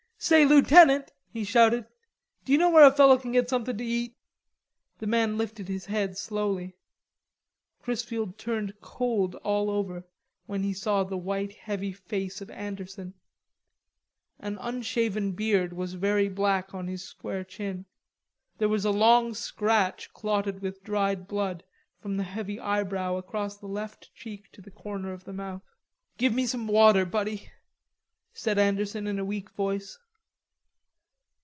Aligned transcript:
"Say, 0.23 0.45
Lootenant," 0.45 1.11
he 1.33 1.43
shouted, 1.43 1.87
"d'you 2.45 2.59
know 2.59 2.69
where 2.69 2.85
a 2.85 2.91
fellow 2.91 3.17
can 3.17 3.31
get 3.31 3.49
somethin' 3.49 3.79
to 3.79 3.83
eat." 3.83 4.15
The 4.99 5.07
man 5.07 5.35
lifted 5.35 5.67
his 5.67 5.87
head 5.87 6.15
slowly. 6.15 6.75
Chrisfield 7.81 8.37
turned 8.37 8.79
cold 8.81 9.33
all 9.37 9.71
over 9.71 10.03
when 10.45 10.61
he 10.61 10.73
saw 10.73 11.03
the 11.03 11.17
white 11.17 11.53
heavy 11.53 11.91
face 11.91 12.39
of 12.39 12.51
Anderson; 12.51 13.15
an 14.37 14.59
unshaven 14.61 15.31
beard 15.31 15.73
was 15.73 15.95
very 15.95 16.29
black 16.29 16.71
on 16.75 16.85
his 16.87 17.01
square 17.03 17.43
chin; 17.43 17.85
there 18.59 18.69
was 18.69 18.85
a 18.85 18.91
long 18.91 19.33
scratch 19.33 20.13
clotted 20.13 20.61
with 20.61 20.83
dried 20.83 21.27
blood 21.27 21.63
from 21.99 22.17
the 22.17 22.23
heavy 22.25 22.59
eyebrow 22.59 23.15
across 23.15 23.57
the 23.57 23.65
left 23.67 24.13
cheek 24.13 24.51
to 24.51 24.61
the 24.61 24.69
corner 24.69 25.13
of 25.13 25.23
the 25.23 25.33
mouth. 25.33 25.63
"Give 26.19 26.31
me 26.31 26.45
some 26.45 26.67
water, 26.67 27.05
buddy," 27.05 27.49
said 28.35 28.59
Anderson 28.59 29.07
in 29.07 29.17
a 29.17 29.25
weak 29.25 29.49
voice. 29.55 29.97